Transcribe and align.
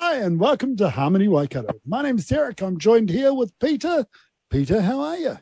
Hi, 0.00 0.16
and 0.20 0.40
welcome 0.40 0.74
to 0.78 0.88
Harmony 0.88 1.28
Waikato. 1.28 1.74
My 1.84 2.00
name 2.00 2.16
is 2.16 2.26
Derek. 2.26 2.62
I'm 2.62 2.78
joined 2.78 3.10
here 3.10 3.34
with 3.34 3.52
Peter. 3.58 4.06
Peter, 4.48 4.80
how 4.80 5.00
are 5.00 5.18
you? 5.18 5.38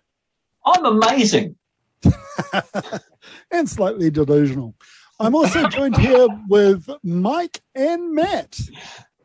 I'm 0.66 0.84
amazing. 0.86 1.55
and 3.52 3.70
slightly 3.70 4.10
delusional. 4.10 4.74
I'm 5.20 5.36
also 5.36 5.69
joined 5.69 5.96
here 5.96 6.27
with 6.48 6.91
Mike 7.05 7.60
and 7.77 8.12
Matt. 8.12 8.58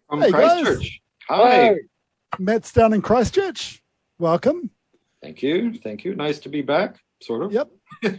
From 0.08 0.21
Hey, 0.21 0.31
guys. 0.31 0.61
Christchurch. 0.61 1.02
Hi. 1.27 1.75
Matt's 2.38 2.71
down 2.71 2.94
in 2.94 3.02
Christchurch. 3.02 3.81
Welcome. 4.19 4.69
Thank 5.23 5.41
you. 5.41 5.73
Thank 5.73 6.05
you. 6.05 6.13
Nice 6.13 6.38
to 6.41 6.49
be 6.49 6.61
back, 6.61 6.99
sort 7.21 7.43
of. 7.43 7.51
Yep. 7.51 7.69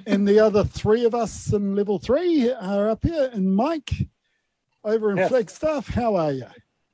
and 0.06 0.26
the 0.26 0.38
other 0.40 0.64
three 0.64 1.04
of 1.04 1.14
us 1.14 1.52
in 1.52 1.74
level 1.74 1.98
three 1.98 2.50
are 2.52 2.90
up 2.90 3.04
here. 3.04 3.30
And 3.32 3.54
Mike, 3.54 3.92
over 4.84 5.10
in 5.10 5.18
Yes. 5.18 5.28
Flagstaff, 5.28 5.88
how 5.88 6.16
are 6.16 6.32
you? 6.32 6.46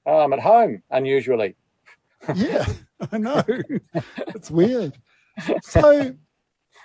Oh, 0.06 0.18
I'm 0.20 0.32
at 0.32 0.40
home, 0.40 0.82
unusually. 0.90 1.56
Yeah, 2.34 2.66
I 3.12 3.18
know. 3.18 3.42
it's 4.34 4.50
weird. 4.50 4.94
So, 5.62 6.16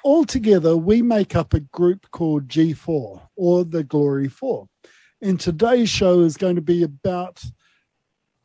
altogether, 0.03 0.77
we 0.77 1.01
make 1.01 1.35
up 1.35 1.53
a 1.55 1.61
group 1.61 2.05
called 2.11 2.47
G4 2.47 3.21
or 3.35 3.63
the 3.65 3.83
Glory 3.83 4.27
Four. 4.27 4.67
And 5.21 5.39
today's 5.39 5.89
show 5.89 6.19
is 6.19 6.37
going 6.37 6.57
to 6.57 6.61
be 6.61 6.83
about 6.83 7.41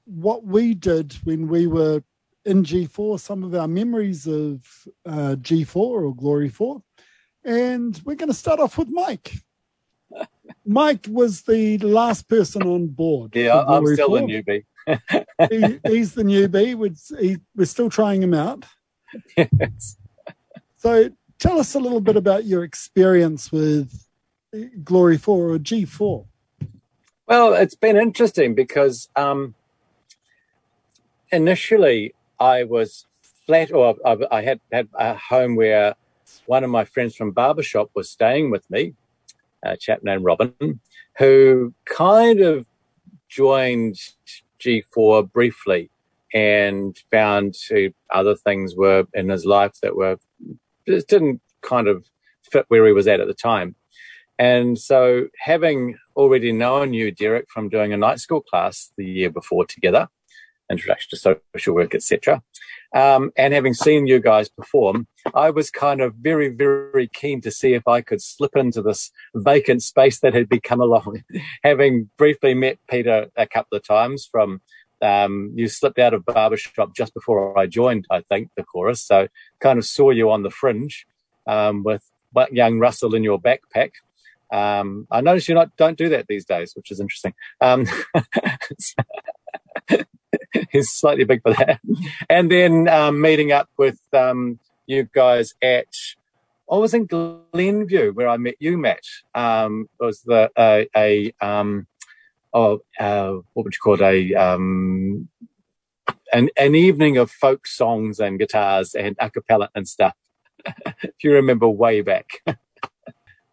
what 0.07 0.45
we 0.45 0.73
did 0.75 1.15
when 1.25 1.49
we 1.49 1.67
were 1.67 2.03
in 2.47 2.63
G4, 2.63 3.19
some 3.21 3.43
of 3.43 3.55
our 3.55 3.69
memories 3.69 4.27
of 4.27 4.65
uh, 5.05 5.37
G4 5.37 5.77
or 5.77 6.15
Glory 6.15 6.49
4. 6.49 6.81
And 7.45 8.01
we're 8.05 8.15
going 8.15 8.31
to 8.31 8.35
start 8.35 8.61
off 8.61 8.79
with 8.79 8.89
Mike. 8.89 9.33
Mike 10.67 11.07
was 11.11 11.43
the 11.43 11.79
last 11.79 12.29
person 12.29 12.63
on 12.63 12.87
board. 12.87 13.35
Yeah, 13.35 13.61
I'm 13.61 13.83
Glory 13.83 13.95
still 13.97 14.17
a 14.17 14.21
newbie. 14.21 14.65
he, 15.51 15.81
he's 15.91 16.15
the 16.15 16.23
newbie. 16.23 16.75
We're, 16.75 17.21
he, 17.21 17.39
we're 17.55 17.67
still 17.67 17.91
trying 17.91 18.23
him 18.23 18.35
out. 18.35 18.65
Yes. 19.37 19.97
So 20.79 21.11
tell 21.41 21.59
us 21.59 21.75
a 21.75 21.81
little 21.81 22.03
bit 22.03 22.17
about 22.17 22.45
your 22.45 22.63
experience 22.63 23.51
with 23.51 24.07
Glory 24.85 25.19
4 25.19 25.51
or 25.51 25.59
G4. 25.59 26.27
Well, 27.27 27.55
it's 27.55 27.75
been 27.75 27.97
interesting 27.97 28.55
because 28.55 29.09
um, 29.17 29.57
initially 31.33 32.15
I 32.39 32.65
was 32.65 33.07
flat, 33.47 33.73
or 33.73 33.97
I, 34.05 34.17
I 34.31 34.43
had 34.43 34.61
had 34.73 34.89
a 34.95 35.15
home 35.15 35.57
where 35.57 35.95
one 36.47 36.65
of 36.65 36.71
my 36.71 36.85
friends 36.85 37.15
from 37.15 37.31
barbershop 37.31 37.91
was 37.95 38.11
staying 38.11 38.51
with 38.51 38.69
me, 38.71 38.95
a 39.65 39.77
chap 39.77 40.01
named 40.03 40.25
Robin, 40.25 40.81
who 41.19 41.73
kind 41.85 42.41
of 42.41 42.67
joined 43.29 43.97
G4 44.61 45.31
briefly 45.33 45.91
and 46.35 46.97
found 47.11 47.57
other 48.13 48.35
things 48.35 48.75
were 48.77 49.05
in 49.15 49.29
his 49.29 49.45
life 49.45 49.75
that 49.83 49.97
were 49.97 50.19
just 50.87 51.09
didn't 51.09 51.41
kind 51.63 51.89
of 51.89 52.05
fit 52.43 52.65
where 52.69 52.87
he 52.87 52.93
was 52.93 53.09
at 53.09 53.21
at 53.21 53.27
the 53.27 53.35
time. 53.35 53.75
And 54.39 54.79
so, 54.79 55.29
having 55.39 55.97
already 56.15 56.53
known 56.53 56.93
you, 56.93 57.11
Derek, 57.11 57.47
from 57.51 57.71
doing 57.71 57.93
a 57.93 57.97
night 57.97 58.21
school 58.21 58.43
class 58.43 58.93
the 58.99 59.05
year 59.07 59.31
before 59.31 59.65
together, 59.65 60.09
introduction 60.71 61.09
to 61.11 61.39
social 61.55 61.75
work, 61.75 61.95
etc., 61.95 62.43
um, 62.95 63.31
and 63.37 63.53
having 63.53 63.75
seen 63.75 64.07
you 64.07 64.21
guys 64.21 64.49
perform, 64.49 65.07
I 65.35 65.51
was 65.51 65.71
kind 65.71 66.01
of 66.01 66.15
very, 66.15 66.49
very 66.49 67.09
keen 67.09 67.41
to 67.43 67.51
see 67.51 67.75
if 67.75 67.87
I 67.87 68.01
could 68.01 68.23
slip 68.23 68.57
into 68.57 68.81
this 68.81 69.11
vacant 69.35 69.83
space 69.83 70.21
that 70.21 70.35
had 70.35 70.49
become 70.49 70.81
along. 70.81 71.23
having 71.65 72.11
briefly 72.17 72.55
met 72.55 72.79
Peter 72.89 73.29
a 73.37 73.47
couple 73.47 73.77
of 73.77 73.87
times 73.87 74.27
from 74.31 74.61
um, 75.03 75.53
you 75.55 75.69
slipped 75.69 75.99
out 75.99 76.15
of 76.15 76.25
barbershop 76.25 76.95
just 76.97 77.13
before 77.13 77.59
I 77.59 77.67
joined, 77.67 78.07
I 78.11 78.23
think, 78.23 78.51
the 78.57 78.63
chorus. 78.63 79.03
So 79.03 79.29
kind 79.61 79.79
of 79.79 79.85
saw 79.85 80.11
you 80.11 80.31
on 80.31 80.43
the 80.43 80.51
fringe 80.51 81.07
um, 81.47 81.83
with 81.83 82.03
young 82.51 82.79
Russell 82.79 83.15
in 83.15 83.23
your 83.23 83.41
backpack. 83.41 83.91
Um, 84.53 85.07
I 85.11 85.21
notice 85.21 85.49
you 85.49 85.55
not 85.55 85.77
don't 85.77 85.99
do 85.99 86.09
that 86.11 86.29
these 86.29 86.45
days, 86.45 86.73
which 86.75 86.91
is 86.91 87.01
interesting. 87.01 87.35
Um, 87.61 87.87
he's 90.71 90.91
slightly 90.91 91.25
big 91.25 91.43
for 91.43 91.53
that. 91.55 91.81
And 92.29 92.51
then 92.51 92.89
um, 92.89 93.21
meeting 93.21 93.53
up 93.53 93.69
with 93.77 94.01
um, 94.13 94.59
you 94.87 95.09
guys 95.13 95.55
at 95.63 95.87
I 96.71 96.77
was 96.77 96.95
in 96.95 97.07
Glenview 97.07 98.13
where 98.13 98.29
I 98.29 98.37
met 98.39 98.57
you, 98.59 98.77
Matt. 98.77 99.05
Um, 99.35 99.89
it 100.01 100.05
was 100.05 100.23
the 100.23 100.51
uh, 100.57 100.85
a 100.97 101.33
um, 101.41 101.87
oh 102.53 102.81
uh, 102.99 103.35
what 103.53 103.65
would 103.65 103.75
you 103.75 103.79
call 103.83 103.95
it 103.95 104.01
a 104.01 104.35
um, 104.35 105.29
an 106.33 106.51
an 106.57 106.75
evening 106.75 107.19
of 107.19 107.31
folk 107.31 107.67
songs 107.67 108.19
and 108.19 108.39
guitars 108.39 108.95
and 108.95 109.17
a 109.21 109.31
cappella 109.31 109.71
and 109.75 109.87
stuff. 109.87 110.15
if 111.03 111.23
you 111.23 111.33
remember 111.33 111.69
way 111.69 112.01
back. 112.01 112.43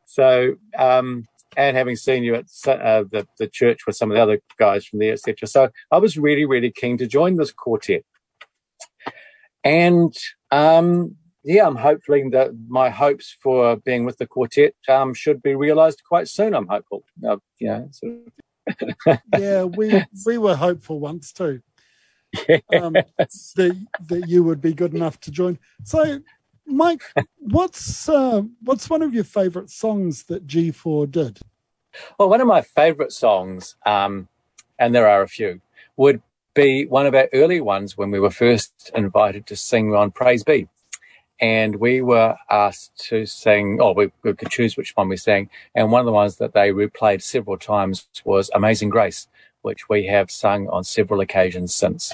so 0.05 0.55
um, 0.77 1.27
and 1.57 1.77
having 1.77 1.95
seen 1.95 2.23
you 2.23 2.35
at 2.35 2.45
uh, 2.67 3.03
the 3.11 3.27
the 3.39 3.47
church 3.47 3.81
with 3.85 3.95
some 3.95 4.11
of 4.11 4.15
the 4.15 4.21
other 4.21 4.39
guys 4.59 4.85
from 4.85 4.99
there, 4.99 5.13
etc. 5.13 5.47
So 5.47 5.69
I 5.91 5.97
was 5.97 6.17
really 6.17 6.45
really 6.45 6.71
keen 6.71 6.97
to 6.97 7.07
join 7.07 7.37
this 7.37 7.51
quartet, 7.51 8.03
and 9.63 10.15
um, 10.51 11.15
yeah, 11.43 11.65
I'm 11.65 11.75
hoping 11.75 12.31
that 12.31 12.51
my 12.67 12.89
hopes 12.89 13.35
for 13.41 13.75
being 13.75 14.05
with 14.05 14.17
the 14.17 14.27
quartet 14.27 14.75
um, 14.87 15.13
should 15.13 15.41
be 15.41 15.55
realised 15.55 16.01
quite 16.07 16.27
soon. 16.27 16.53
I'm 16.53 16.67
hopeful. 16.67 17.03
Uh, 17.27 17.37
know, 17.59 17.89
sort 17.91 18.13
of 18.13 18.33
Yeah, 19.37 19.63
we, 19.63 20.03
we 20.25 20.37
were 20.37 20.55
hopeful 20.55 20.99
once 20.99 21.31
too 21.31 21.61
um, 22.73 22.93
that, 22.93 23.87
that 24.07 24.25
you 24.27 24.43
would 24.43 24.61
be 24.61 24.73
good 24.73 24.93
enough 24.93 25.19
to 25.21 25.31
join. 25.31 25.59
So, 25.83 26.19
Mike, 26.65 27.01
what's 27.39 28.09
uh, 28.09 28.41
what's 28.61 28.89
one 28.89 29.01
of 29.01 29.13
your 29.13 29.23
favourite 29.23 29.69
songs 29.69 30.23
that 30.23 30.47
G4 30.47 31.09
did? 31.11 31.39
Well, 32.17 32.29
one 32.29 32.41
of 32.41 32.47
my 32.47 32.61
favourite 32.61 33.11
songs, 33.11 33.75
um, 33.85 34.27
and 34.79 34.95
there 34.95 35.07
are 35.07 35.21
a 35.21 35.27
few, 35.27 35.61
would 35.95 36.21
be 36.53 36.85
one 36.85 37.05
of 37.05 37.15
our 37.15 37.27
early 37.33 37.61
ones 37.61 37.97
when 37.97 38.11
we 38.11 38.19
were 38.19 38.31
first 38.31 38.91
invited 38.95 39.45
to 39.47 39.55
sing 39.55 39.93
on 39.93 40.11
Praise 40.11 40.43
Be. 40.43 40.67
And 41.39 41.77
we 41.77 42.01
were 42.01 42.37
asked 42.49 42.95
to 43.09 43.25
sing, 43.25 43.81
or 43.81 43.93
we, 43.93 44.11
we 44.23 44.33
could 44.33 44.49
choose 44.49 44.77
which 44.77 44.95
one 44.95 45.09
we 45.09 45.17
sang. 45.17 45.49
And 45.75 45.91
one 45.91 45.99
of 45.99 46.05
the 46.05 46.11
ones 46.11 46.37
that 46.37 46.53
they 46.53 46.71
replayed 46.71 47.21
several 47.21 47.57
times 47.57 48.07
was 48.23 48.49
Amazing 48.53 48.89
Grace, 48.89 49.27
which 49.61 49.89
we 49.89 50.05
have 50.05 50.31
sung 50.31 50.67
on 50.69 50.83
several 50.83 51.19
occasions 51.19 51.75
since. 51.75 52.13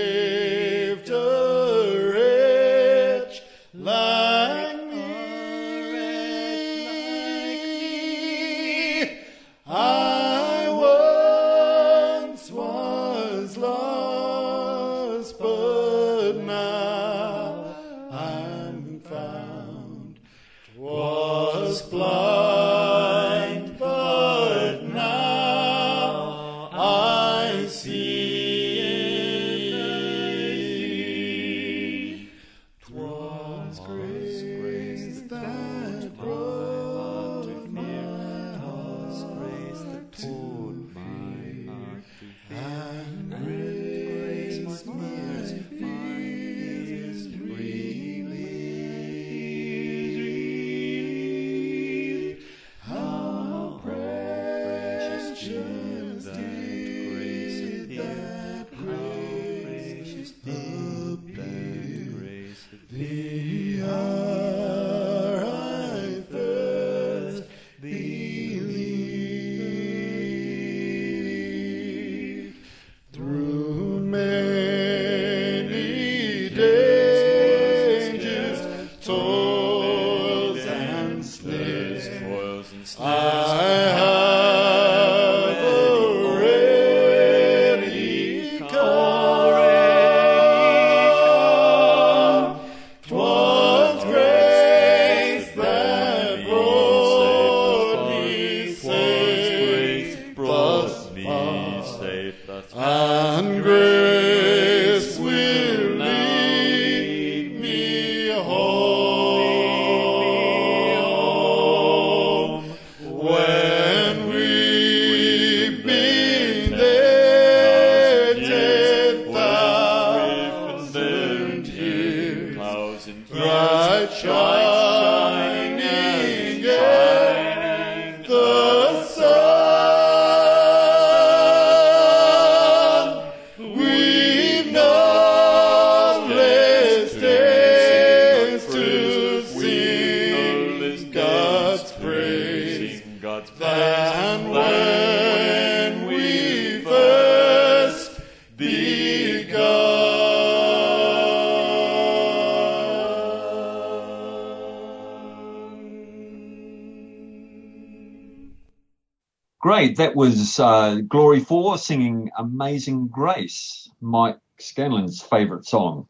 Great. 159.71 159.95
That 159.95 160.17
was 160.17 160.59
uh, 160.59 160.95
Glory 161.07 161.39
4 161.39 161.77
singing 161.77 162.29
Amazing 162.37 163.07
Grace, 163.07 163.89
Mike 164.01 164.37
Scanlon's 164.59 165.21
favourite 165.21 165.63
song. 165.63 166.09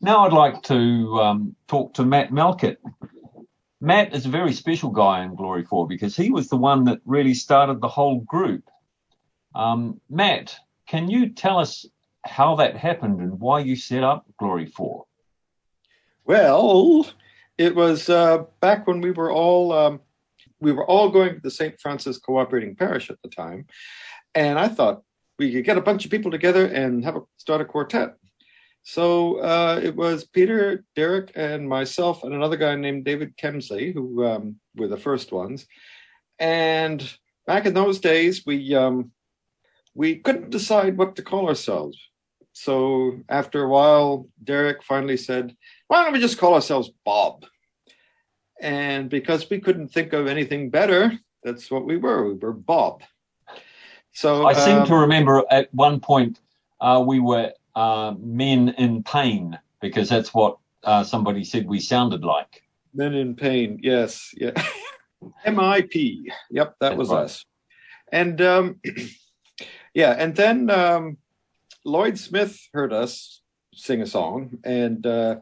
Now 0.00 0.24
I'd 0.24 0.32
like 0.32 0.62
to 0.62 1.20
um, 1.20 1.56
talk 1.66 1.94
to 1.94 2.04
Matt 2.04 2.30
Melkett. 2.30 2.76
Matt 3.80 4.14
is 4.14 4.24
a 4.24 4.28
very 4.28 4.52
special 4.52 4.90
guy 4.90 5.24
in 5.24 5.34
Glory 5.34 5.64
4 5.64 5.88
because 5.88 6.14
he 6.14 6.30
was 6.30 6.48
the 6.48 6.56
one 6.56 6.84
that 6.84 7.00
really 7.04 7.34
started 7.34 7.80
the 7.80 7.88
whole 7.88 8.20
group. 8.20 8.70
Um, 9.56 10.00
Matt, 10.08 10.56
can 10.86 11.10
you 11.10 11.30
tell 11.30 11.58
us 11.58 11.84
how 12.24 12.54
that 12.54 12.76
happened 12.76 13.18
and 13.18 13.40
why 13.40 13.58
you 13.58 13.74
set 13.74 14.04
up 14.04 14.26
Glory 14.38 14.66
4? 14.66 15.04
Well, 16.24 17.04
it 17.58 17.74
was 17.74 18.08
uh, 18.08 18.44
back 18.60 18.86
when 18.86 19.00
we 19.00 19.10
were 19.10 19.32
all 19.32 19.72
um, 19.72 20.00
we 20.62 20.72
were 20.72 20.86
all 20.86 21.10
going 21.10 21.34
to 21.34 21.40
the 21.40 21.50
St. 21.50 21.78
Francis 21.80 22.18
Cooperating 22.18 22.76
Parish 22.76 23.10
at 23.10 23.20
the 23.22 23.28
time, 23.28 23.66
and 24.34 24.58
I 24.58 24.68
thought 24.68 25.02
we 25.38 25.52
could 25.52 25.64
get 25.64 25.78
a 25.78 25.82
bunch 25.82 26.04
of 26.04 26.10
people 26.10 26.30
together 26.30 26.66
and 26.66 27.04
have 27.04 27.16
a 27.16 27.22
start 27.36 27.60
a 27.60 27.64
quartet. 27.64 28.14
So 28.84 29.38
uh, 29.38 29.80
it 29.82 29.94
was 29.94 30.24
Peter, 30.24 30.84
Derek, 30.96 31.32
and 31.34 31.68
myself, 31.68 32.24
and 32.24 32.34
another 32.34 32.56
guy 32.56 32.74
named 32.74 33.04
David 33.04 33.36
Kemsley, 33.36 33.92
who 33.92 34.24
um, 34.24 34.56
were 34.76 34.88
the 34.88 34.96
first 34.96 35.32
ones. 35.32 35.66
And 36.38 36.98
back 37.46 37.66
in 37.66 37.74
those 37.74 38.00
days, 38.00 38.44
we 38.44 38.74
um, 38.74 39.12
we 39.94 40.16
couldn't 40.16 40.50
decide 40.50 40.96
what 40.96 41.16
to 41.16 41.22
call 41.22 41.48
ourselves. 41.48 41.98
So 42.52 43.20
after 43.28 43.62
a 43.62 43.68
while, 43.68 44.28
Derek 44.42 44.82
finally 44.82 45.16
said, 45.16 45.56
"Why 45.88 46.02
don't 46.02 46.12
we 46.12 46.20
just 46.20 46.38
call 46.38 46.54
ourselves 46.54 46.90
Bob?" 47.04 47.44
And 48.62 49.10
because 49.10 49.50
we 49.50 49.60
couldn't 49.60 49.88
think 49.88 50.12
of 50.12 50.26
anything 50.26 50.70
better, 50.70 51.12
that's 51.42 51.70
what 51.70 51.84
we 51.84 51.96
were. 51.96 52.28
We 52.28 52.34
were 52.34 52.52
Bob. 52.52 53.02
So 54.12 54.46
I 54.46 54.52
seem 54.52 54.78
um, 54.78 54.86
to 54.86 54.94
remember 54.94 55.42
at 55.50 55.72
one 55.74 55.98
point 55.98 56.40
uh, 56.80 57.02
we 57.06 57.18
were 57.18 57.52
uh, 57.74 58.14
men 58.18 58.70
in 58.78 59.02
pain 59.02 59.58
because 59.80 60.08
that's 60.08 60.32
what 60.32 60.58
uh, 60.84 61.02
somebody 61.02 61.44
said 61.44 61.66
we 61.66 61.80
sounded 61.80 62.24
like. 62.24 62.62
Men 62.94 63.14
in 63.14 63.34
Pain. 63.34 63.80
Yes. 63.82 64.34
Yeah. 64.36 64.52
MIP. 65.46 66.26
Yep, 66.50 66.76
that 66.80 66.88
That's 66.90 66.98
was 66.98 67.08
right. 67.08 67.24
us. 67.24 67.44
And 68.10 68.40
um, 68.42 68.80
yeah, 69.94 70.14
and 70.18 70.36
then 70.36 70.68
um, 70.70 71.16
Lloyd 71.84 72.18
Smith 72.18 72.68
heard 72.72 72.92
us 72.92 73.40
sing 73.74 74.02
a 74.02 74.06
song, 74.06 74.58
and 74.64 75.06
uh, 75.06 75.36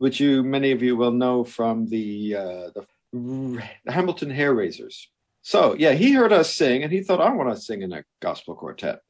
which 0.00 0.18
you 0.18 0.42
many 0.42 0.72
of 0.72 0.82
you 0.82 0.96
will 0.96 1.12
know 1.12 1.44
from 1.44 1.86
the 1.86 2.34
uh, 2.34 2.70
the 2.74 3.62
Hamilton 3.86 4.30
Hair 4.30 4.54
Raisers. 4.54 5.08
So 5.42 5.74
yeah, 5.78 5.92
he 5.92 6.12
heard 6.12 6.32
us 6.32 6.54
sing, 6.54 6.82
and 6.82 6.90
he 6.90 7.02
thought, 7.02 7.20
I 7.20 7.30
want 7.34 7.54
to 7.54 7.60
sing 7.60 7.82
in 7.82 7.92
a 7.92 8.04
gospel 8.20 8.54
quartet. 8.54 9.00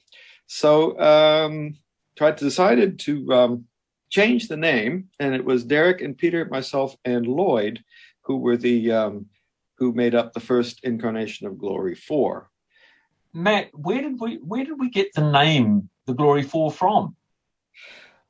So 0.47 0.99
um, 0.99 1.77
tried 2.17 2.39
to 2.39 2.45
decided 2.45 2.99
to 3.01 3.33
um, 3.33 3.65
change 4.11 4.49
the 4.49 4.57
name, 4.57 5.11
and 5.21 5.33
it 5.33 5.45
was 5.45 5.65
Derek 5.65 6.01
and 6.01 6.19
Peter, 6.19 6.45
myself, 6.47 6.97
and 7.05 7.25
Lloyd 7.25 7.85
who 8.23 8.39
were 8.39 8.57
the 8.57 8.91
um, 8.91 9.27
who 9.79 9.93
made 9.93 10.17
up 10.17 10.33
the 10.33 10.41
first 10.41 10.81
incarnation 10.83 11.47
of 11.47 11.57
Glory 11.57 11.95
Four. 11.95 12.51
Matt, 13.33 13.69
where 13.73 14.03
did 14.03 14.19
we 14.21 14.39
where 14.39 14.65
did 14.65 14.81
we 14.81 14.91
get 14.91 15.15
the 15.15 15.31
name 15.31 15.89
the 16.07 16.15
Glory 16.15 16.43
Four 16.43 16.73
from? 16.73 17.15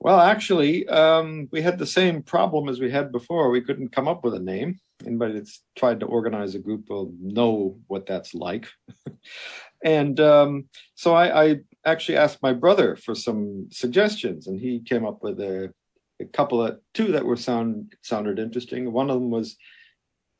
Well, 0.02 0.18
actually, 0.18 0.88
um, 0.88 1.48
we 1.52 1.60
had 1.60 1.78
the 1.78 1.86
same 1.86 2.22
problem 2.22 2.70
as 2.70 2.80
we 2.80 2.90
had 2.90 3.12
before. 3.12 3.50
We 3.50 3.60
couldn't 3.60 3.92
come 3.92 4.08
up 4.08 4.24
with 4.24 4.32
a 4.32 4.38
name. 4.38 4.80
Anybody 5.04 5.34
that's 5.34 5.62
tried 5.76 6.00
to 6.00 6.06
organize 6.06 6.54
a 6.54 6.58
group 6.58 6.88
will 6.88 7.12
know 7.20 7.78
what 7.86 8.06
that's 8.06 8.34
like. 8.34 8.66
and 9.84 10.18
um, 10.18 10.68
so 10.94 11.14
I, 11.14 11.44
I 11.44 11.56
actually 11.84 12.16
asked 12.16 12.42
my 12.42 12.54
brother 12.54 12.96
for 12.96 13.14
some 13.14 13.68
suggestions, 13.70 14.46
and 14.46 14.58
he 14.58 14.80
came 14.80 15.04
up 15.04 15.22
with 15.22 15.38
a, 15.38 15.70
a 16.18 16.24
couple 16.24 16.62
of 16.62 16.80
two 16.94 17.12
that 17.12 17.26
were 17.26 17.36
sound 17.36 17.92
sounded 18.00 18.38
interesting. 18.38 18.92
One 18.92 19.10
of 19.10 19.20
them 19.20 19.30
was 19.30 19.52
a 19.52 19.56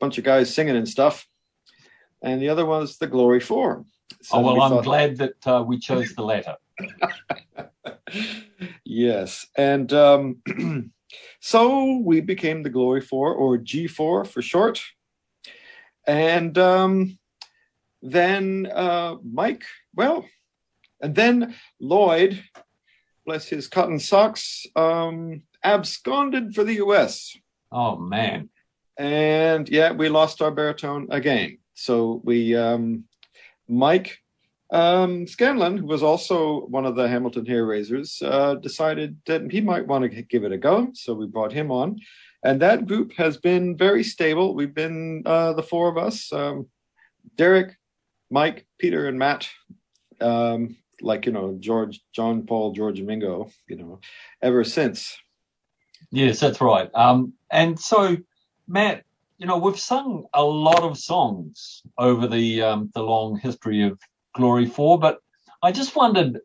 bunch 0.00 0.16
of 0.16 0.24
guys 0.24 0.54
singing 0.54 0.76
and 0.76 0.88
stuff, 0.88 1.26
and 2.22 2.40
the 2.40 2.48
other 2.48 2.64
one 2.64 2.80
was 2.80 2.96
the 2.96 3.06
Glory 3.06 3.40
Four. 3.40 3.84
So 4.22 4.38
oh 4.38 4.40
well, 4.40 4.54
we 4.54 4.60
I'm 4.62 4.82
glad 4.82 5.18
that 5.18 5.46
uh, 5.46 5.62
we 5.66 5.78
chose 5.78 6.14
the 6.14 6.22
latter. 6.22 6.56
yes. 8.90 9.46
And 9.56 9.92
um, 9.92 10.42
so 11.40 12.02
we 12.04 12.20
became 12.20 12.62
the 12.62 12.70
Glory 12.70 13.00
4 13.00 13.34
or 13.34 13.58
G4 13.58 14.26
for 14.26 14.42
short. 14.42 14.82
And 16.06 16.58
um, 16.58 17.18
then 18.02 18.68
uh, 18.72 19.16
Mike, 19.22 19.62
well, 19.94 20.26
and 21.00 21.14
then 21.14 21.54
Lloyd, 21.80 22.42
bless 23.24 23.48
his 23.48 23.68
cotton 23.68 24.00
socks, 24.00 24.66
um, 24.74 25.42
absconded 25.62 26.54
for 26.54 26.64
the 26.64 26.74
US. 26.74 27.36
Oh 27.70 27.96
man, 27.96 28.48
And 28.96 29.68
yeah, 29.68 29.92
we 29.92 30.08
lost 30.08 30.42
our 30.42 30.50
baritone 30.50 31.06
again. 31.10 31.58
So 31.74 32.20
we, 32.24 32.56
um, 32.56 33.04
Mike 33.68 34.18
um, 34.72 35.26
Scanlon, 35.26 35.76
who 35.76 35.86
was 35.86 36.02
also 36.02 36.66
one 36.66 36.86
of 36.86 36.94
the 36.94 37.08
Hamilton 37.08 37.46
hair 37.46 37.66
raisers, 37.66 38.22
uh, 38.24 38.54
decided 38.54 39.18
that 39.26 39.50
he 39.50 39.60
might 39.60 39.86
want 39.86 40.10
to 40.10 40.22
give 40.22 40.44
it 40.44 40.52
a 40.52 40.58
go. 40.58 40.90
So 40.94 41.14
we 41.14 41.26
brought 41.26 41.52
him 41.52 41.70
on. 41.70 41.98
And 42.42 42.62
that 42.62 42.86
group 42.86 43.12
has 43.16 43.36
been 43.36 43.76
very 43.76 44.02
stable. 44.02 44.54
We've 44.54 44.74
been 44.74 45.22
uh, 45.26 45.52
the 45.54 45.62
four 45.62 45.88
of 45.88 45.98
us 45.98 46.32
um, 46.32 46.68
Derek, 47.36 47.76
Mike, 48.30 48.66
Peter, 48.78 49.08
and 49.08 49.18
Matt. 49.18 49.48
Um, 50.20 50.76
like, 51.02 51.26
you 51.26 51.32
know, 51.32 51.56
George, 51.58 52.00
John, 52.12 52.46
Paul, 52.46 52.72
George, 52.72 53.00
Ringo, 53.00 53.50
you 53.66 53.76
know, 53.76 54.00
ever 54.42 54.64
since. 54.64 55.18
yes, 56.10 56.40
that's 56.40 56.60
right. 56.60 56.90
Um, 56.94 57.34
and 57.50 57.78
so, 57.78 58.16
Matt, 58.68 59.04
you 59.38 59.46
know, 59.46 59.56
we've 59.56 59.80
sung 59.80 60.26
a 60.34 60.44
lot 60.44 60.82
of 60.82 60.98
songs 60.98 61.82
over 61.96 62.26
the 62.26 62.62
um, 62.62 62.90
the 62.94 63.02
long 63.02 63.38
history 63.38 63.82
of 63.82 63.98
Glory 64.34 64.66
4. 64.66 64.98
but 64.98 65.18
I 65.62 65.72
just 65.72 65.94
wondered, 65.94 66.40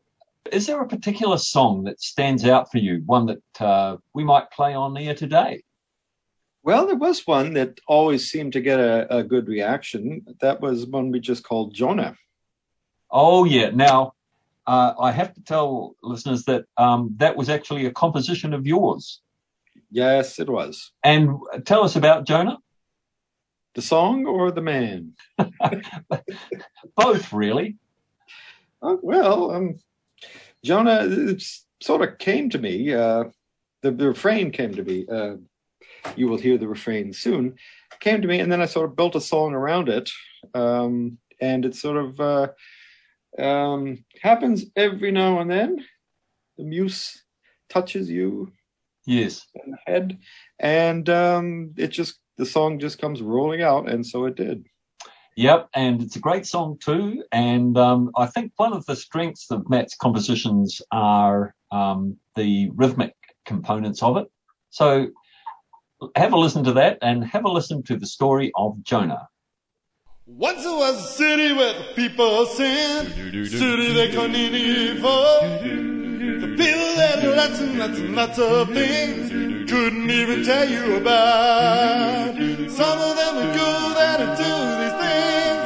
is 0.51 0.67
there 0.67 0.81
a 0.81 0.87
particular 0.87 1.37
song 1.37 1.85
that 1.85 2.01
stands 2.01 2.45
out 2.45 2.71
for 2.71 2.77
you, 2.77 3.01
one 3.05 3.27
that 3.27 3.61
uh, 3.61 3.97
we 4.13 4.23
might 4.23 4.51
play 4.51 4.73
on 4.73 4.97
air 4.97 5.15
today? 5.15 5.63
Well, 6.63 6.87
there 6.87 6.95
was 6.95 7.27
one 7.27 7.53
that 7.53 7.79
always 7.87 8.29
seemed 8.29 8.53
to 8.53 8.61
get 8.61 8.79
a, 8.79 9.17
a 9.17 9.23
good 9.23 9.47
reaction. 9.47 10.25
That 10.41 10.61
was 10.61 10.87
one 10.87 11.11
we 11.11 11.19
just 11.19 11.43
called 11.43 11.75
Jonah. 11.75 12.15
Oh 13.11 13.45
yeah. 13.45 13.69
Now, 13.69 14.13
uh, 14.65 14.93
I 14.99 15.11
have 15.11 15.33
to 15.35 15.43
tell 15.43 15.95
listeners 16.01 16.45
that 16.45 16.65
um, 16.75 17.13
that 17.17 17.37
was 17.37 17.49
actually 17.49 17.85
a 17.85 17.91
composition 17.91 18.53
of 18.53 18.65
yours. 18.65 19.21
Yes, 19.91 20.39
it 20.39 20.49
was. 20.49 20.91
And 21.03 21.37
tell 21.65 21.83
us 21.83 21.95
about 21.95 22.25
Jonah. 22.25 22.57
The 23.75 23.81
song 23.81 24.25
or 24.25 24.51
the 24.51 24.61
man? 24.61 25.13
Both, 26.95 27.33
really. 27.33 27.77
Oh, 28.81 28.99
well, 29.03 29.51
um, 29.51 29.75
Jonah, 30.63 31.05
it 31.05 31.43
sort 31.81 32.01
of 32.01 32.17
came 32.17 32.49
to 32.51 32.57
me. 32.57 32.93
Uh, 32.93 33.25
the, 33.81 33.91
the 33.91 34.07
refrain 34.07 34.51
came 34.51 34.73
to 34.75 34.83
me. 34.83 35.05
Uh, 35.11 35.35
you 36.15 36.27
will 36.27 36.37
hear 36.37 36.57
the 36.57 36.67
refrain 36.67 37.11
soon. 37.13 37.55
Came 37.99 38.21
to 38.21 38.27
me, 38.27 38.39
and 38.39 38.51
then 38.51 38.61
I 38.61 38.65
sort 38.65 38.89
of 38.89 38.95
built 38.95 39.15
a 39.15 39.21
song 39.21 39.53
around 39.53 39.89
it. 39.89 40.09
Um, 40.53 41.17
and 41.41 41.65
it 41.65 41.75
sort 41.75 41.97
of 41.97 42.19
uh, 42.21 43.41
um, 43.41 44.05
happens 44.21 44.65
every 44.75 45.11
now 45.11 45.39
and 45.39 45.51
then. 45.51 45.83
The 46.57 46.63
muse 46.63 47.23
touches 47.69 48.09
you 48.09 48.53
Yes. 49.05 49.45
in 49.53 49.71
the 49.71 49.77
head, 49.85 50.17
and 50.59 51.07
um, 51.09 51.73
it 51.77 51.89
just 51.89 52.19
the 52.37 52.45
song 52.45 52.79
just 52.79 52.99
comes 52.99 53.21
rolling 53.21 53.61
out, 53.61 53.89
and 53.89 54.05
so 54.05 54.25
it 54.25 54.35
did. 54.35 54.65
Yep, 55.37 55.69
and 55.73 56.01
it's 56.01 56.15
a 56.15 56.19
great 56.19 56.45
song 56.45 56.77
too. 56.79 57.23
And 57.31 57.77
um, 57.77 58.11
I 58.15 58.25
think 58.25 58.53
one 58.55 58.73
of 58.73 58.85
the 58.85 58.95
strengths 58.95 59.51
of 59.51 59.69
Matt's 59.69 59.95
compositions 59.95 60.81
are 60.91 61.53
um, 61.71 62.17
the 62.35 62.69
rhythmic 62.73 63.15
components 63.45 64.01
of 64.01 64.17
it. 64.17 64.27
So 64.69 65.07
have 66.15 66.33
a 66.33 66.37
listen 66.37 66.63
to 66.65 66.73
that 66.73 66.99
and 67.01 67.23
have 67.25 67.45
a 67.45 67.49
listen 67.49 67.83
to 67.83 67.97
the 67.97 68.05
story 68.05 68.51
of 68.55 68.81
Jonah. 68.83 69.27
Once 70.25 70.63
there 70.63 70.73
was 70.73 71.03
a 71.03 71.07
city 71.13 71.53
where 71.53 71.73
the 71.73 71.93
people 71.95 72.45
sinned, 72.47 73.09
city 73.47 73.93
they 73.93 74.11
called 74.13 74.31
Nineveh. 74.31 75.59
The 76.39 76.55
people 76.57 76.57
that 76.57 76.57
did 76.57 76.84
lots 77.35 77.59
and 77.59 77.77
lots 77.77 77.99
and 77.99 78.15
lots 78.15 78.39
of 78.39 78.69
things 78.69 79.29
couldn't 79.69 80.09
even 80.09 80.43
tell 80.43 80.67
you 80.67 80.95
about. 80.95 82.33
Some 82.69 82.99
of 83.07 83.15
them 83.19 83.35
would 83.37 83.53
go 83.55 83.71
there 83.99 84.17
to 84.23 84.27
do 84.39 84.53
these 84.81 84.97
things, 85.03 85.61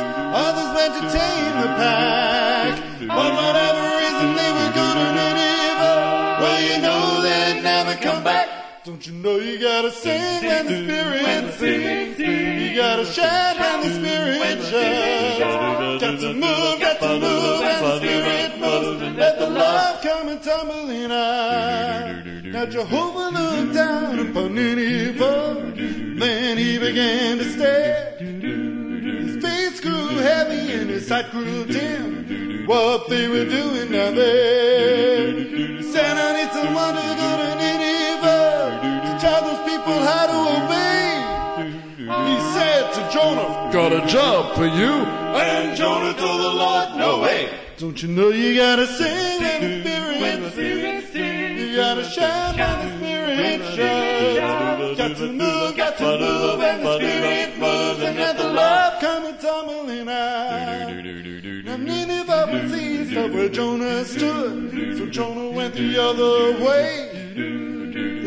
others 0.46 0.70
went 0.78 0.94
to 0.98 1.04
tame 1.18 1.56
the 1.62 1.70
pack. 1.82 2.74
But 3.08 3.32
whatever 3.42 3.84
reason 4.02 4.28
they 4.40 4.52
would 4.58 4.74
go 4.82 4.88
to 5.00 5.06
Nineveh, 5.18 6.38
well 6.42 6.62
you 6.70 6.82
know 6.82 7.22
they'd 7.22 7.62
never 7.62 7.96
come 8.02 8.24
back. 8.24 8.84
Don't 8.84 9.06
you 9.06 9.14
know 9.14 9.38
you 9.38 9.60
gotta 9.60 9.92
sing 9.92 10.44
when 10.44 10.66
the 10.66 10.84
spirit 10.84 11.54
sings? 11.54 12.20
You 12.20 12.76
gotta 12.76 13.06
shine 13.06 13.58
when 13.60 13.82
the 13.82 13.92
spirit 13.94 14.60
shines. 14.72 16.02
Got 16.02 16.20
to 16.20 16.34
move, 16.34 16.80
got 16.80 17.00
to 17.00 17.20
move 17.20 17.49
come 20.20 20.30
and 20.30 20.44
tumbling 20.44 21.12
out. 21.12 22.26
Now 22.44 22.66
Jehovah 22.66 23.30
looked 23.38 23.74
down 23.74 24.20
upon 24.20 24.56
Nineveh. 24.56 25.74
Then 26.20 26.58
he 26.58 26.78
began 26.78 27.38
to 27.38 27.46
stare. 27.46 28.18
His 28.20 29.42
face 29.42 29.80
grew 29.80 30.10
heavy 30.18 30.74
and 30.74 30.90
his 30.90 31.08
sight 31.08 31.32
grew 31.32 31.66
dim. 31.66 32.66
What 32.68 33.10
they 33.10 33.30
were 33.30 33.46
doing 33.46 33.92
down 33.94 34.16
there. 34.16 35.32
He 35.32 35.84
said, 35.84 36.18
I 36.18 36.44
need 36.44 36.52
someone 36.52 36.96
to 36.96 37.08
go 37.22 37.30
to 37.42 37.50
Nineveh 37.64 38.80
to 39.06 39.12
tell 39.22 39.42
those 39.48 39.64
people 39.72 39.98
how 40.10 40.26
to 40.32 40.40
obey. 40.60 41.10
He 42.30 42.36
said 42.56 42.92
to 42.94 43.02
Jonah, 43.14 43.72
Got 43.72 43.94
a 43.94 44.06
job 44.06 44.56
for 44.56 44.66
you. 44.66 44.92
And 45.40 45.78
Jonah 45.78 46.14
told 46.14 46.42
the 46.42 46.54
Lord, 46.64 46.98
No 46.98 47.22
way. 47.22 47.59
Don't 47.80 48.04
you 48.04 48.10
know 48.10 48.28
you 48.28 48.58
gotta 48.58 48.86
sing 48.86 49.40
when 49.40 50.42
the 50.42 50.52
spirit 50.52 51.06
sings? 51.14 51.62
You 51.62 51.78
gotta 51.78 52.04
shine 52.04 52.58
when 52.58 52.80
the 52.82 52.98
spirit 52.98 53.62
shines. 53.74 54.98
Got 54.98 55.16
to 55.16 55.32
move, 55.32 55.78
got 55.78 55.98
to 55.98 56.18
move 56.20 56.60
when 56.60 56.84
the 56.84 56.96
spirit 56.98 57.58
moves 57.58 58.02
and 58.04 58.18
let 58.18 58.38
the 58.38 58.50
love 58.50 59.00
come 59.00 59.26
and 59.28 59.40
tumbling 59.40 60.10
out. 60.10 60.92
Now 61.64 61.78
Nineveh 61.78 62.50
was 62.52 62.74
east 62.74 63.16
of 63.16 63.34
where 63.34 63.48
Jonah 63.48 64.04
stood, 64.04 64.98
so 64.98 65.06
Jonah 65.06 65.50
went 65.50 65.74
the 65.76 66.04
other 66.04 66.62
way. 66.62 67.79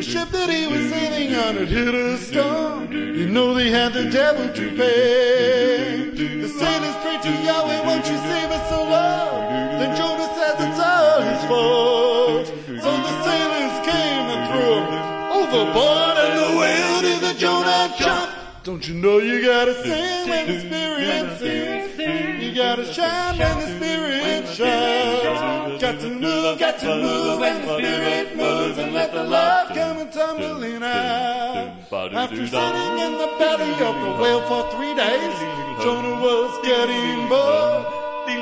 The 0.02 0.11
ship 0.11 0.30
that 0.30 0.50
he 0.50 0.66
was 0.66 0.90
sailing 0.90 1.32
on 1.37 1.54
had 1.54 1.68
hit 1.68 1.94
a 1.94 2.18
storm. 2.18 2.90
You 2.90 3.28
know 3.28 3.54
they 3.54 3.71
had 3.71 3.92
the 3.92 4.11
devil 4.11 4.52
to 4.52 4.76
pay. 4.76 6.11
The 6.11 6.49
sailors 6.49 6.97
prayed 7.02 7.23
to 7.23 7.30
Yahweh, 7.30 7.87
won't 7.87 8.04
you 8.11 8.18
save 8.18 8.50
us, 8.50 8.73
O 8.73 8.82
Lord? 8.82 9.47
Then 9.78 9.94
Jonah 9.97 10.26
says 10.35 10.56
it's 10.59 10.80
all 10.82 11.21
his 11.23 11.42
fault. 11.47 12.47
So 12.82 12.90
the 12.90 13.14
sailors 13.23 13.76
came 13.87 14.26
and 14.35 14.42
threw 14.50 14.75
him 14.90 15.06
overboard, 15.38 16.16
and 16.18 16.35
the 16.37 16.59
whale 16.59 17.02
did 17.02 17.21
the 17.21 17.38
Jonah 17.38 17.94
jump. 17.97 18.28
Don't 18.64 18.88
you 18.88 18.94
know 18.94 19.18
you 19.18 19.40
gotta 19.47 19.85
sing 19.85 20.28
when 20.28 20.47
the 20.49 20.61
spirit 20.62 21.38
sings? 21.38 22.42
You 22.42 22.52
gotta 22.56 22.92
shine 22.92 23.38
when 23.38 23.56
the 23.56 23.76
spirit 23.76 24.49
shines. 24.49 25.62
Got 25.83 25.99
to 25.99 26.11
move, 26.11 26.61
got 26.61 26.79
to 26.79 26.95
move 26.95 27.41
when 27.41 27.67
the 27.67 27.77
spirit 27.77 28.37
moves, 28.37 28.79
and 28.79 28.95
let 28.95 29.12
the 29.12 29.25
love 29.25 29.67
come 29.71 29.99
and 29.99 30.12
tumbling 30.12 30.81
out. 30.81 31.75
After 32.15 32.47
sitting 32.47 32.99
in 33.03 33.19
the 33.19 33.27
belly 33.37 33.73
of 33.83 34.01
the 34.01 34.12
whale 34.23 34.43
for 34.47 34.62
three 34.71 34.95
days, 34.95 35.35
Jonah 35.83 36.23
was 36.23 36.57
getting 36.62 37.29
bored. 37.29 37.85
He 38.29 38.39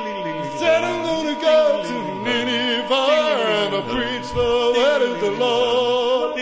said, 0.58 0.84
I'm 0.84 1.02
gonna 1.02 1.32
go 1.40 1.82
to 1.82 2.24
Nineveh 2.24 2.92
and 2.92 3.74
I'll 3.74 3.88
preach 3.88 4.28
the 4.34 4.74
word 4.76 5.02
of 5.10 5.20
the 5.22 5.30
Lord. 5.30 6.38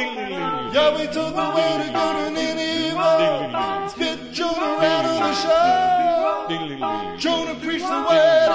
Yahweh 0.74 1.12
told 1.12 1.34
the 1.34 1.48
way 1.54 1.78
to 1.78 1.92
go 1.92 2.12
to 2.18 2.30
Nineveh. 2.32 3.88
Spit 3.88 4.32
Jonah 4.32 4.82
out 4.82 5.04
on 5.04 5.20
the 5.22 5.34
shore. 5.38 7.18
Jonah 7.18 7.54
preached 7.60 7.86
the 7.86 8.04
word 8.10 8.47